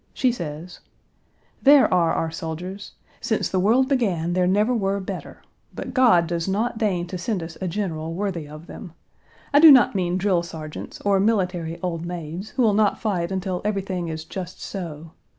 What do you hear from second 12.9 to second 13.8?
fight until